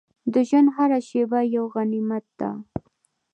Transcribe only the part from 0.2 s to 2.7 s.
د ژوند هره شېبه یو غنیمت ده.